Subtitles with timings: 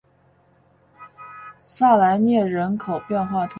[1.59, 3.49] 萨莱涅人口变化图示